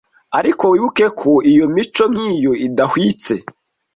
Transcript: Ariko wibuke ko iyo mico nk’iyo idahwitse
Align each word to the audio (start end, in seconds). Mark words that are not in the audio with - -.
Ariko 0.39 0.63
wibuke 0.71 1.05
ko 1.19 1.31
iyo 1.51 1.65
mico 1.75 2.03
nk’iyo 2.11 2.51
idahwitse 2.67 3.33